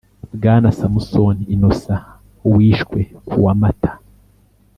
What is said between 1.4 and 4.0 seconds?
Innocent wishwe kuwa Mata